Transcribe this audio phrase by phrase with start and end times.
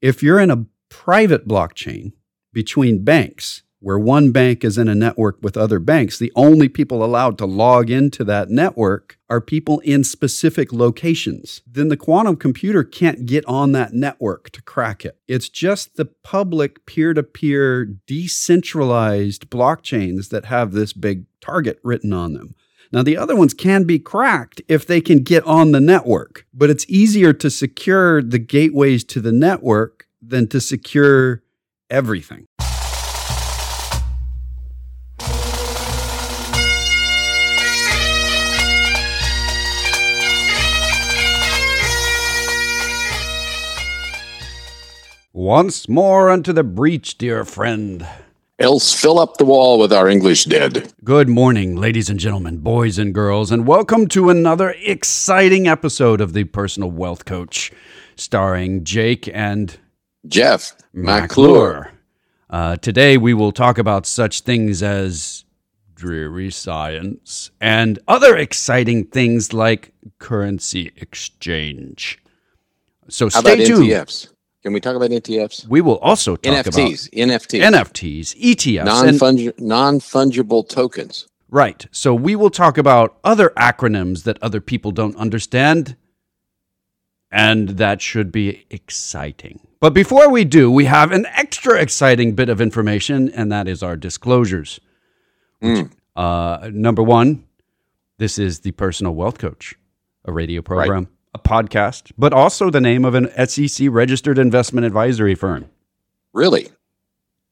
[0.00, 2.12] If you're in a private blockchain
[2.54, 7.04] between banks, where one bank is in a network with other banks, the only people
[7.04, 11.62] allowed to log into that network are people in specific locations.
[11.66, 15.18] Then the quantum computer can't get on that network to crack it.
[15.26, 22.12] It's just the public peer to peer decentralized blockchains that have this big target written
[22.12, 22.54] on them.
[22.92, 26.70] Now, the other ones can be cracked if they can get on the network, but
[26.70, 31.44] it's easier to secure the gateways to the network than to secure
[31.88, 32.46] everything.
[45.32, 48.06] Once more unto the breach, dear friend.
[48.60, 50.92] Else fill up the wall with our English dead.
[51.02, 56.34] Good morning, ladies and gentlemen, boys and girls, and welcome to another exciting episode of
[56.34, 57.72] the Personal Wealth Coach,
[58.16, 59.78] starring Jake and
[60.28, 61.92] Jeff McClure.
[62.50, 65.46] Uh, today we will talk about such things as
[65.94, 72.18] dreary science and other exciting things like currency exchange.
[73.08, 73.88] So stay tuned.
[73.88, 74.28] NTFs?
[74.62, 75.66] Can we talk about NTFs?
[75.66, 81.26] We will also talk NFTs, NFTs, about NFTs, ETFs, and non non fungible tokens.
[81.48, 81.86] Right.
[81.90, 85.96] So we will talk about other acronyms that other people don't understand.
[87.32, 89.60] And that should be exciting.
[89.80, 93.82] But before we do, we have an extra exciting bit of information, and that is
[93.84, 94.80] our disclosures.
[95.60, 95.86] Which,
[96.16, 97.44] uh, number one,
[98.18, 99.76] this is the Personal Wealth Coach,
[100.24, 105.34] a radio program, a podcast, but also the name of an SEC registered investment advisory
[105.34, 105.70] firm.
[106.32, 106.68] Really?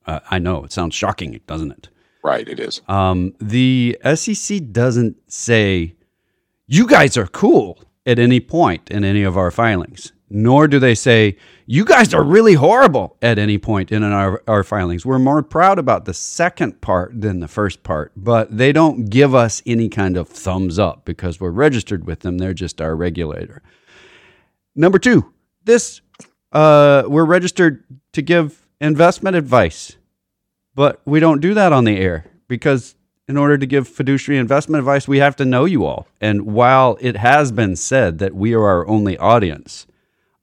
[0.06, 1.88] Uh, I know it sounds shocking, doesn't it?
[2.24, 2.80] Right, it is.
[2.88, 5.94] Um, the SEC doesn't say,
[6.66, 10.94] you guys are cool at any point in any of our filings, nor do they
[10.94, 15.04] say, you guys are really horrible at any point in our, our filings.
[15.04, 19.34] We're more proud about the second part than the first part, but they don't give
[19.34, 22.38] us any kind of thumbs up because we're registered with them.
[22.38, 23.62] They're just our regulator.
[24.74, 25.32] Number two,
[25.64, 26.00] this,
[26.52, 29.96] uh, we're registered to give investment advice
[30.78, 32.94] but we don't do that on the air because
[33.26, 36.06] in order to give fiduciary investment advice, we have to know you all.
[36.20, 39.88] And while it has been said that we are our only audience,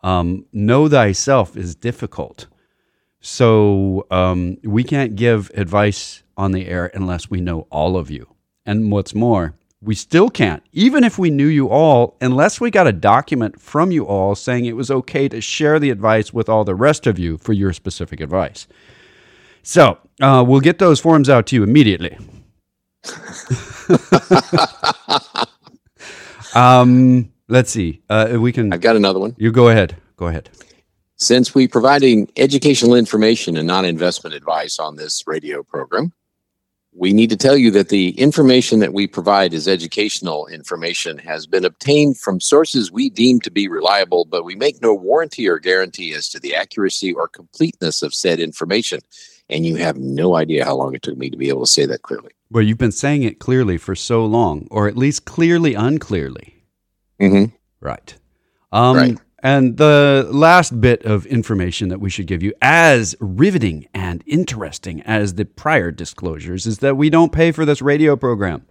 [0.06, 2.48] um, know thyself is difficult.
[3.22, 8.28] So um, we can't give advice on the air unless we know all of you.
[8.68, 12.86] And what's more, we still can't, even if we knew you all, unless we got
[12.86, 16.64] a document from you all saying it was okay to share the advice with all
[16.64, 18.68] the rest of you for your specific advice.
[19.64, 22.16] So uh, we'll get those forms out to you immediately.
[26.54, 28.02] um, let's see.
[28.10, 28.74] Uh, we can.
[28.74, 29.36] I've got another one.
[29.38, 29.96] You go ahead.
[30.18, 30.50] Go ahead.
[31.18, 36.12] Since we providing educational information and non-investment advice on this radio program,
[36.94, 41.46] we need to tell you that the information that we provide as educational information has
[41.46, 45.60] been obtained from sources we deem to be reliable, but we make no warranty or
[45.60, 49.00] guarantee as to the accuracy or completeness of said information.
[49.50, 51.86] And you have no idea how long it took me to be able to say
[51.86, 52.32] that clearly.
[52.50, 56.55] Well, you've been saying it clearly for so long, or at least clearly unclearly.
[57.20, 57.56] Mm-hmm.
[57.80, 58.18] Right.
[58.72, 59.18] Um, Right.
[59.46, 65.04] And the last bit of information that we should give you, as riveting and interesting
[65.04, 68.66] as the prior disclosures, is that we don't pay for this radio program.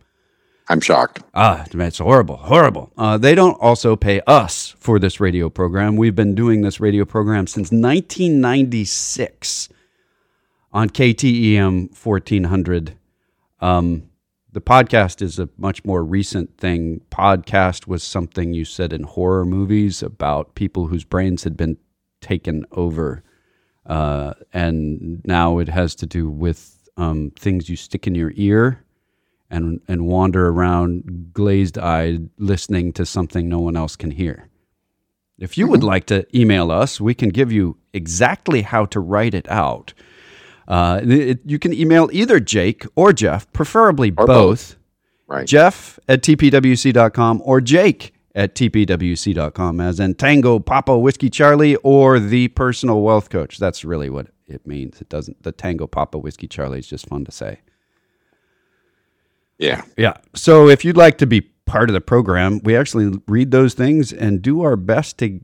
[0.68, 1.22] I'm shocked.
[1.32, 2.92] Ah, it's horrible, horrible.
[2.96, 5.94] Uh, they don't also pay us for this radio program.
[5.94, 9.68] We've been doing this radio program since 1996
[10.72, 12.96] on KTEM 1400.
[13.60, 14.10] Um,
[14.54, 17.00] the podcast is a much more recent thing.
[17.10, 21.76] Podcast was something you said in horror movies about people whose brains had been
[22.20, 23.24] taken over.
[23.84, 28.84] Uh, and now it has to do with um, things you stick in your ear
[29.50, 34.48] and and wander around glazed eyed listening to something no one else can hear.
[35.36, 39.34] If you would like to email us, we can give you exactly how to write
[39.34, 39.92] it out.
[40.68, 44.26] Uh, it- you can email either Jake or Jeff, preferably Or both.
[44.26, 44.76] both.
[45.26, 45.46] Right.
[45.46, 52.48] Jeff at tpwc.com or Jake at tpwc.com, as in Tango, Papa, Whiskey Charlie, or the
[52.48, 53.58] personal wealth coach.
[53.58, 55.00] That's really what it means.
[55.00, 57.60] It doesn't, the Tango, Papa, Whiskey Charlie is just fun to say.
[59.58, 59.82] Yeah.
[59.96, 60.14] Yeah.
[60.34, 64.12] So if you'd like to be part of the program, we actually read those things
[64.12, 65.40] and do our best to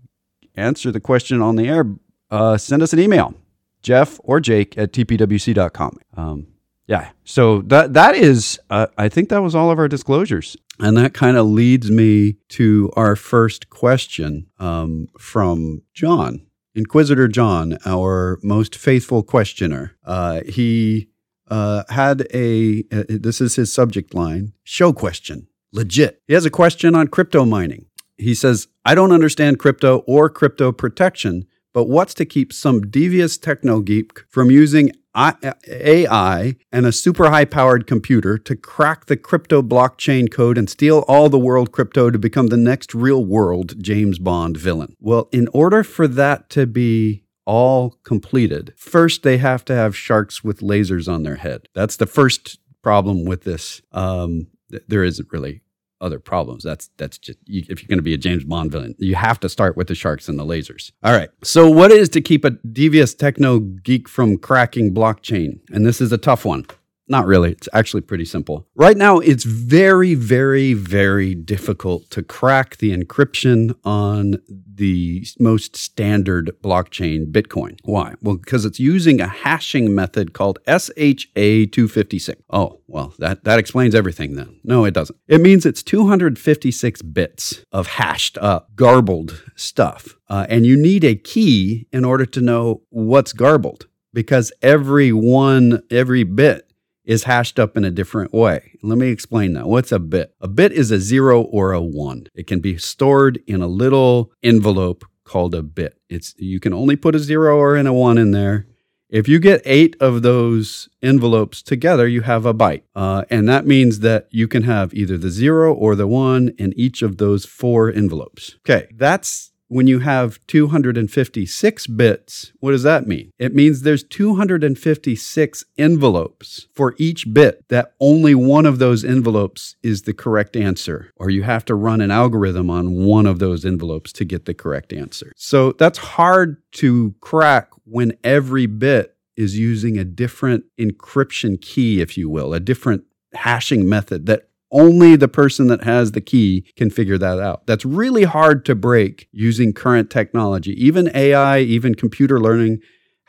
[0.56, 1.86] answer the question on the air.
[2.30, 3.34] Uh, send us an email,
[3.82, 5.98] Jeff or Jake at tpwc.com.
[6.16, 6.46] Um,
[6.86, 7.10] yeah.
[7.24, 10.56] So that that is, uh, I think that was all of our disclosures.
[10.80, 16.46] And that kind of leads me to our first question um, from John.
[16.74, 21.08] Inquisitor John, our most faithful questioner, uh, he
[21.48, 26.22] uh, had a, uh, this is his subject line, show question, legit.
[26.26, 27.86] He has a question on crypto mining.
[28.16, 33.38] He says, I don't understand crypto or crypto protection, but what's to keep some devious
[33.38, 39.62] techno geek from using AI and a super high powered computer to crack the crypto
[39.62, 44.18] blockchain code and steal all the world crypto to become the next real world James
[44.18, 44.96] Bond villain.
[45.00, 50.44] Well, in order for that to be all completed, first they have to have sharks
[50.44, 51.68] with lasers on their head.
[51.74, 53.82] That's the first problem with this.
[53.92, 54.46] Um,
[54.86, 55.62] there isn't really
[56.00, 56.64] other problems.
[56.64, 59.40] That's that's just you, if you're going to be a James Bond villain, you have
[59.40, 60.92] to start with the sharks and the lasers.
[61.02, 61.30] All right.
[61.42, 65.60] So what is to keep a devious techno geek from cracking blockchain?
[65.70, 66.64] And this is a tough one.
[67.10, 67.50] Not really.
[67.50, 68.68] It's actually pretty simple.
[68.76, 76.52] Right now, it's very, very, very difficult to crack the encryption on the most standard
[76.62, 77.80] blockchain, Bitcoin.
[77.82, 78.14] Why?
[78.22, 82.36] Well, because it's using a hashing method called SHA-256.
[82.48, 84.60] Oh, well, that, that explains everything then.
[84.62, 85.18] No, it doesn't.
[85.26, 90.16] It means it's 256 bits of hashed up, garbled stuff.
[90.28, 95.82] Uh, and you need a key in order to know what's garbled because every one,
[95.90, 96.69] every bit
[97.10, 98.78] is hashed up in a different way.
[98.84, 99.66] Let me explain that.
[99.66, 100.32] What's a bit?
[100.40, 102.28] A bit is a zero or a one.
[102.36, 105.98] It can be stored in a little envelope called a bit.
[106.08, 108.68] It's you can only put a zero or in a one in there.
[109.08, 112.82] If you get eight of those envelopes together, you have a byte.
[112.94, 116.72] Uh, and that means that you can have either the zero or the one in
[116.76, 118.54] each of those four envelopes.
[118.58, 123.30] Okay, that's when you have 256 bits, what does that mean?
[123.38, 130.02] It means there's 256 envelopes for each bit that only one of those envelopes is
[130.02, 134.12] the correct answer, or you have to run an algorithm on one of those envelopes
[134.14, 135.32] to get the correct answer.
[135.36, 142.18] So that's hard to crack when every bit is using a different encryption key, if
[142.18, 146.90] you will, a different hashing method that only the person that has the key can
[146.90, 147.66] figure that out.
[147.66, 150.72] That's really hard to break using current technology.
[150.84, 152.80] Even AI, even computer learning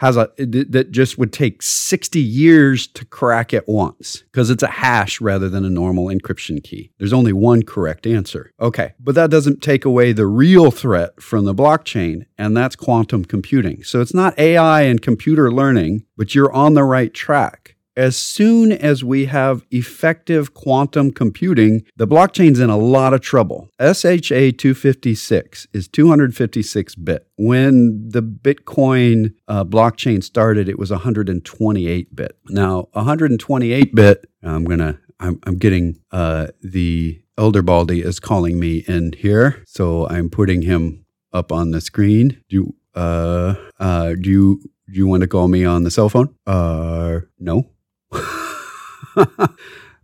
[0.01, 4.67] has a that just would take 60 years to crack it once because it's a
[4.67, 6.91] hash rather than a normal encryption key.
[6.97, 8.51] There's only one correct answer.
[8.59, 13.25] Okay, but that doesn't take away the real threat from the blockchain, and that's quantum
[13.25, 13.83] computing.
[13.83, 18.71] So it's not AI and computer learning, but you're on the right track as soon
[18.71, 23.69] as we have effective quantum computing, the blockchain's in a lot of trouble.
[23.79, 27.27] SHA 256 is 256 bit.
[27.37, 32.37] When the Bitcoin uh, blockchain started, it was 128 bit.
[32.49, 38.83] Now, 128 bit, I'm gonna, I'm, I'm getting uh, the Elder Baldy is calling me
[38.87, 42.41] in here, so I'm putting him up on the screen.
[42.49, 44.61] Do you, uh, uh, do you
[44.91, 46.35] do you want to call me on the cell phone?
[46.45, 47.69] Uh, no.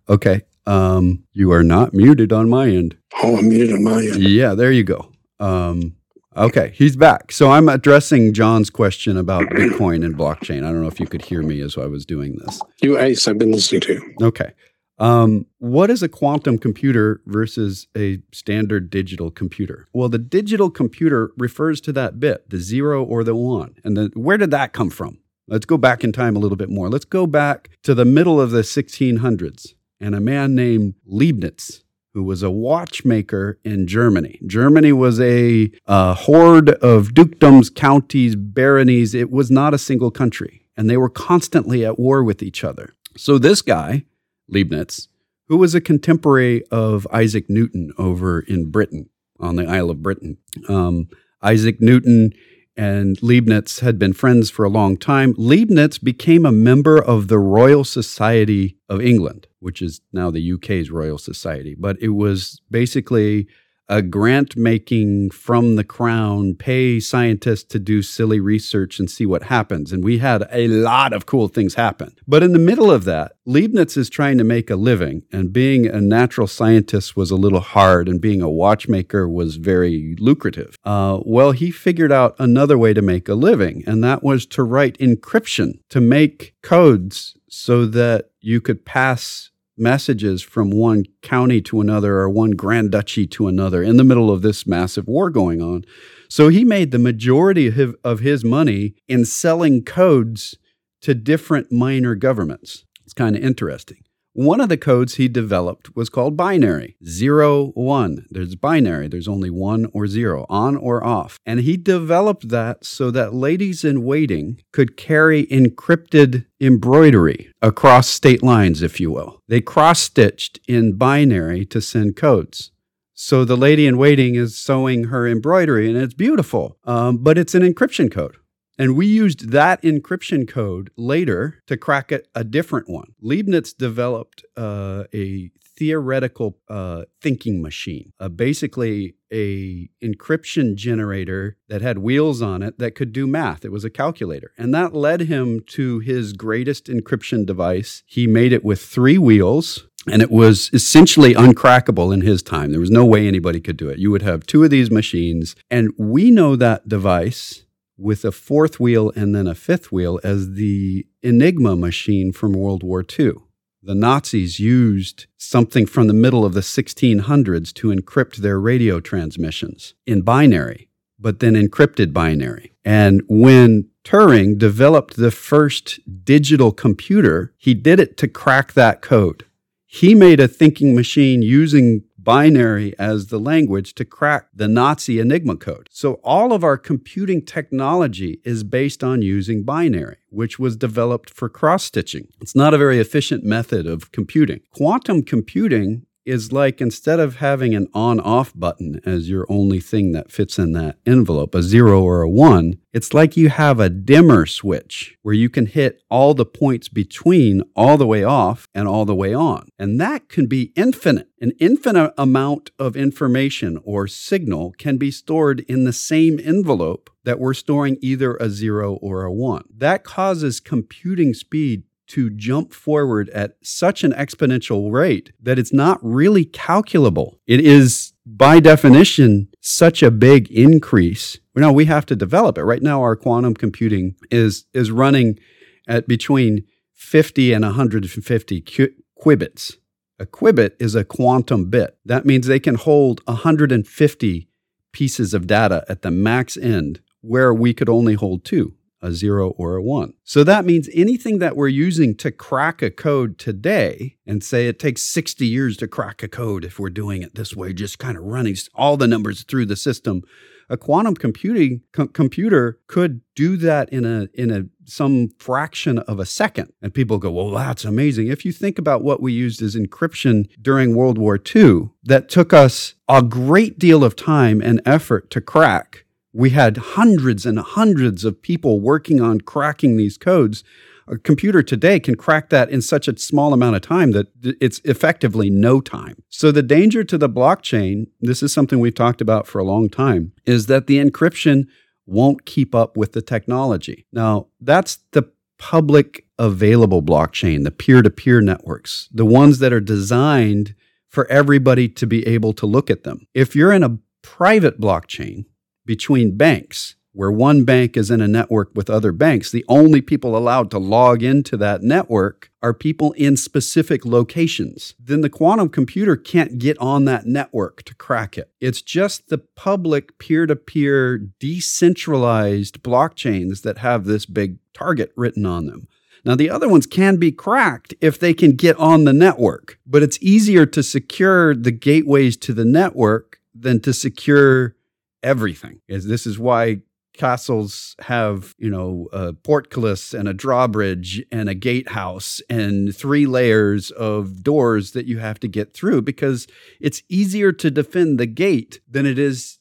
[0.09, 0.41] okay.
[0.65, 2.97] Um, you are not muted on my end.
[3.23, 4.21] Oh, I'm muted on my end.
[4.21, 5.11] Yeah, there you go.
[5.39, 5.95] Um,
[6.35, 7.31] okay, he's back.
[7.31, 10.59] So I'm addressing John's question about Bitcoin and blockchain.
[10.59, 12.61] I don't know if you could hear me as I was doing this.
[12.81, 14.13] You Ace, I've been listening to.
[14.23, 14.51] Okay.
[14.99, 19.87] Um, what is a quantum computer versus a standard digital computer?
[19.93, 23.75] Well, the digital computer refers to that bit, the zero or the one.
[23.83, 25.19] And then where did that come from?
[25.47, 26.89] Let's go back in time a little bit more.
[26.89, 32.23] Let's go back to the middle of the 1600s and a man named Leibniz, who
[32.23, 34.39] was a watchmaker in Germany.
[34.45, 39.15] Germany was a, a horde of dukedoms, counties, baronies.
[39.15, 42.93] It was not a single country, and they were constantly at war with each other.
[43.15, 44.03] So this guy,
[44.49, 45.07] Leibniz,
[45.47, 50.37] who was a contemporary of Isaac Newton over in Britain, on the Isle of Britain.
[50.67, 51.09] Um,
[51.41, 52.33] Isaac Newton
[52.77, 55.33] and Leibniz had been friends for a long time.
[55.37, 60.91] Leibniz became a member of the Royal Society of England, which is now the UK's
[60.91, 61.75] Royal Society.
[61.77, 63.47] But it was basically
[63.89, 69.43] a grant making from the crown, pay scientists to do silly research and see what
[69.43, 69.91] happens.
[69.93, 72.15] And we had a lot of cool things happen.
[72.27, 75.85] But in the middle of that, Leibniz is trying to make a living, and being
[75.85, 80.75] a natural scientist was a little hard, and being a watchmaker was very lucrative.
[80.83, 84.63] Uh, well, he figured out another way to make a living, and that was to
[84.63, 91.81] write encryption, to make codes so that you could pass messages from one county to
[91.81, 95.61] another or one grand duchy to another in the middle of this massive war going
[95.61, 95.83] on.
[96.29, 97.67] So he made the majority
[98.03, 100.57] of his, money in selling codes
[101.01, 102.85] to different minor governments.
[103.03, 104.03] It's kind of interesting.
[104.37, 108.27] One of the codes he developed was called binary zero, one.
[108.29, 111.39] There's binary, there's only one or zero, on or off.
[111.43, 118.43] And he developed that so that ladies in waiting could carry encrypted embroidery across state
[118.43, 119.41] lines, if you will.
[119.47, 122.69] They cross stitched in binary to send codes.
[123.15, 127.55] So the lady in waiting is sewing her embroidery and it's beautiful, um, but it's
[127.55, 128.37] an encryption code.
[128.77, 133.13] And we used that encryption code later to crack a, a different one.
[133.21, 141.99] Leibniz developed uh, a theoretical uh, thinking machine, uh, basically a encryption generator that had
[141.99, 143.63] wheels on it that could do math.
[143.63, 148.03] It was a calculator, and that led him to his greatest encryption device.
[148.05, 149.87] He made it with three wheels.
[150.09, 152.71] And it was essentially uncrackable in his time.
[152.71, 153.99] There was no way anybody could do it.
[153.99, 155.53] You would have two of these machines.
[155.69, 157.65] And we know that device
[157.97, 162.83] with a fourth wheel and then a fifth wheel as the Enigma machine from World
[162.83, 163.33] War II.
[163.81, 169.93] The Nazis used something from the middle of the 1600s to encrypt their radio transmissions
[170.05, 170.89] in binary,
[171.19, 172.73] but then encrypted binary.
[172.83, 179.45] And when Turing developed the first digital computer, he did it to crack that code.
[179.85, 185.55] He made a thinking machine using binary as the language to crack the Nazi Enigma
[185.55, 185.87] code.
[185.89, 191.47] So all of our computing technology is based on using binary, which was developed for
[191.47, 192.27] cross stitching.
[192.41, 194.59] It's not a very efficient method of computing.
[194.71, 200.11] Quantum computing is like instead of having an on off button as your only thing
[200.11, 203.89] that fits in that envelope, a zero or a one, it's like you have a
[203.89, 208.87] dimmer switch where you can hit all the points between all the way off and
[208.87, 209.69] all the way on.
[209.79, 211.29] And that can be infinite.
[211.39, 217.39] An infinite amount of information or signal can be stored in the same envelope that
[217.39, 219.65] we're storing either a zero or a one.
[219.69, 225.99] That causes computing speed to jump forward at such an exponential rate that it's not
[226.01, 227.39] really calculable.
[227.45, 231.39] It is, by definition, such a big increase.
[231.55, 232.63] Now we have to develop it.
[232.63, 235.39] Right now, our quantum computing is, is running
[235.87, 239.75] at between 50 and 150 qubits.
[240.19, 241.97] A qubit is a quantum bit.
[242.05, 244.49] That means they can hold 150
[244.91, 249.49] pieces of data at the max end, where we could only hold two a zero
[249.51, 250.13] or a one.
[250.23, 254.79] So that means anything that we're using to crack a code today, and say it
[254.79, 258.17] takes 60 years to crack a code if we're doing it this way, just kind
[258.17, 260.21] of running all the numbers through the system.
[260.69, 266.19] A quantum computing co- computer could do that in a in a some fraction of
[266.19, 266.73] a second.
[266.81, 270.49] And people go, "Well, that's amazing." If you think about what we used as encryption
[270.61, 275.39] during World War II, that took us a great deal of time and effort to
[275.39, 276.03] crack
[276.37, 280.63] we had hundreds and hundreds of people working on cracking these codes.
[281.07, 284.27] A computer today can crack that in such a small amount of time that
[284.61, 286.21] it's effectively no time.
[286.29, 289.89] So, the danger to the blockchain, this is something we've talked about for a long
[289.89, 291.65] time, is that the encryption
[292.05, 294.05] won't keep up with the technology.
[294.13, 299.79] Now, that's the public available blockchain, the peer to peer networks, the ones that are
[299.79, 300.75] designed
[301.07, 303.25] for everybody to be able to look at them.
[303.33, 305.45] If you're in a private blockchain,
[305.87, 310.37] between banks, where one bank is in a network with other banks, the only people
[310.37, 314.93] allowed to log into that network are people in specific locations.
[314.99, 318.51] Then the quantum computer can't get on that network to crack it.
[318.61, 325.43] It's just the public peer to peer decentralized blockchains that have this big target written
[325.43, 325.87] on them.
[326.23, 330.03] Now, the other ones can be cracked if they can get on the network, but
[330.03, 334.75] it's easier to secure the gateways to the network than to secure
[335.23, 335.81] everything.
[335.87, 336.81] Is this is why
[337.17, 343.91] castles have you know a portcullis and a drawbridge and a gatehouse and three layers
[343.91, 346.47] of doors that you have to get through because
[346.79, 349.56] it's easier to defend the gate than it is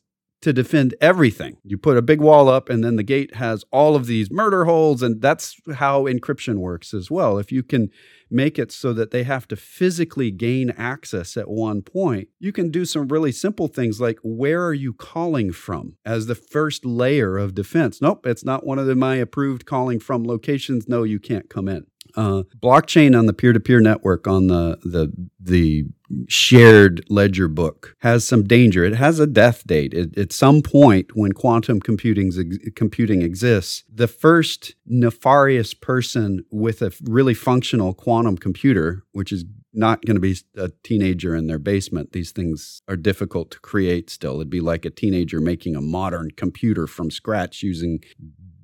[0.47, 1.57] to defend everything.
[1.65, 4.65] You put a big wall up, and then the gate has all of these murder
[4.65, 7.37] holes, and that's how encryption works as well.
[7.37, 7.91] If you can
[8.31, 12.71] make it so that they have to physically gain access at one point, you can
[12.71, 17.37] do some really simple things like where are you calling from as the first layer
[17.37, 18.01] of defense?
[18.01, 20.87] Nope, it's not one of the, my approved calling from locations.
[20.87, 21.87] No, you can't come in.
[22.17, 25.85] Uh, blockchain on the peer-to-peer network on the the the
[26.29, 28.85] shared ledger book has some danger.
[28.85, 29.93] It has a death date.
[29.93, 32.33] It, at some point, when quantum computing
[32.75, 39.45] computing exists, the first nefarious person with a really functional quantum computer, which is
[39.75, 42.13] not going to be a teenager in their basement.
[42.13, 44.37] These things are difficult to create still.
[44.37, 48.01] It'd be like a teenager making a modern computer from scratch using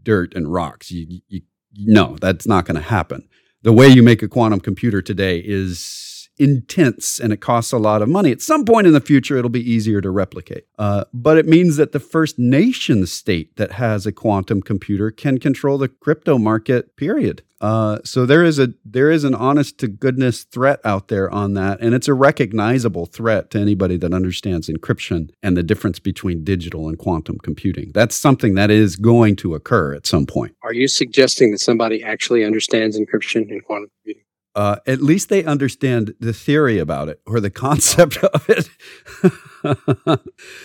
[0.03, 0.91] dirt and rocks.
[0.91, 1.43] You, you,
[1.77, 3.29] no, that's not going to happen
[3.63, 8.03] the way you make a quantum computer today is intense and it costs a lot
[8.03, 8.33] of money.
[8.33, 10.67] At some point in the future, it'll be easier to replicate.
[10.79, 15.39] Uh, but it means that the first nation state that has a quantum computer can
[15.39, 17.43] control the crypto market, period.
[17.63, 21.55] Uh, so there is a there is an honest to goodness threat out there on
[21.55, 26.43] that, and it's a recognizable threat to anybody that understands encryption and the difference between
[26.43, 27.93] digital and quantum computing.
[27.95, 30.57] That's something that is going to occur at some point.
[30.65, 34.22] Are you suggesting that somebody actually understands encryption and quantum computing?
[34.55, 38.69] Uh, at least they understand the theory about it or the concept of it.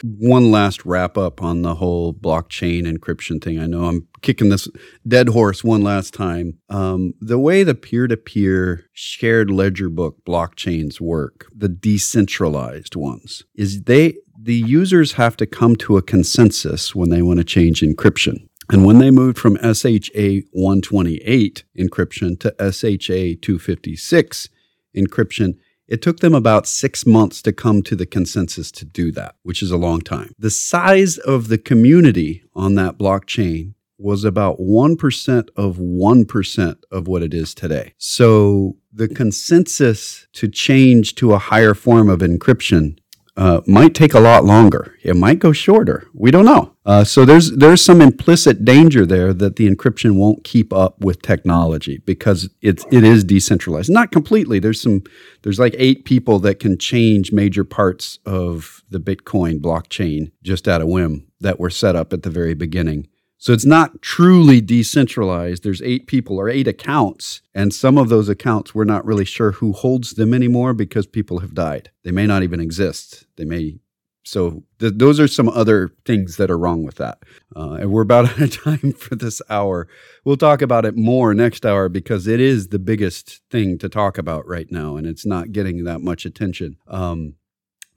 [0.03, 3.59] one last wrap up on the whole blockchain encryption thing.
[3.59, 4.67] I know I'm kicking this
[5.07, 6.57] dead horse one last time.
[6.69, 13.43] Um, the way the peer to peer shared ledger book blockchains work, the decentralized ones,
[13.55, 17.81] is they the users have to come to a consensus when they want to change
[17.81, 18.46] encryption.
[18.69, 24.49] And when they moved from SHA 128 encryption to SHA 256
[24.95, 25.57] encryption,
[25.87, 29.63] it took them about six months to come to the consensus to do that, which
[29.63, 30.33] is a long time.
[30.37, 37.23] The size of the community on that blockchain was about 1% of 1% of what
[37.23, 37.93] it is today.
[37.97, 42.99] So the consensus to change to a higher form of encryption
[43.37, 44.95] uh, might take a lot longer.
[45.03, 46.07] It might go shorter.
[46.13, 46.73] We don't know.
[46.85, 51.21] Uh, so there's there's some implicit danger there that the encryption won't keep up with
[51.21, 53.91] technology because it's it is decentralized.
[53.91, 54.57] Not completely.
[54.57, 55.03] There's some
[55.43, 60.81] there's like eight people that can change major parts of the Bitcoin blockchain just at
[60.81, 63.07] a whim that were set up at the very beginning.
[63.37, 65.63] So it's not truly decentralized.
[65.63, 69.51] There's eight people or eight accounts, and some of those accounts we're not really sure
[69.53, 71.91] who holds them anymore because people have died.
[72.03, 73.25] They may not even exist.
[73.35, 73.77] They may.
[74.23, 77.19] So th- those are some other things that are wrong with that.
[77.55, 79.87] Uh, and we're about out of time for this hour.
[80.25, 84.17] We'll talk about it more next hour because it is the biggest thing to talk
[84.17, 86.77] about right now, and it's not getting that much attention.
[86.87, 87.35] Um,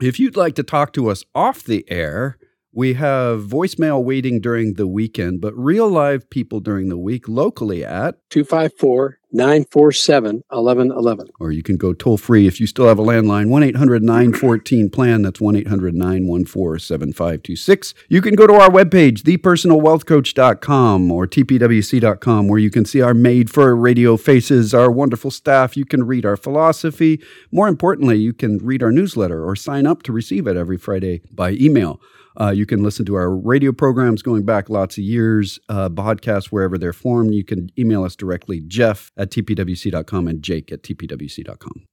[0.00, 2.38] if you'd like to talk to us off the air,
[2.72, 7.84] we have voicemail waiting during the weekend, but real live people during the week locally
[7.84, 11.28] at 254 947 1111.
[11.40, 14.90] Or you can go toll free if you still have a landline 1 800 914
[14.90, 15.22] plan.
[15.22, 17.94] That's 1 800 914 7526.
[18.08, 23.50] You can go to our webpage, thepersonalwealthcoach.com or tpwc.com, where you can see our made
[23.50, 25.76] for radio faces, our wonderful staff.
[25.76, 27.20] You can read our philosophy.
[27.50, 31.22] More importantly, you can read our newsletter or sign up to receive it every Friday
[31.32, 32.00] by email.
[32.38, 36.46] Uh, you can listen to our radio programs going back lots of years, uh, podcasts
[36.46, 37.34] wherever they're formed.
[37.34, 41.86] You can email us directly, Jeff at tpwc.com and Jake at tpwc.com.